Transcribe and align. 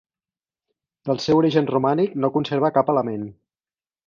Del 1.09 1.21
seu 1.25 1.41
origen 1.41 1.69
romànic 1.75 2.17
no 2.25 2.31
conserva 2.39 2.73
cap 2.79 2.91
element. 2.97 3.29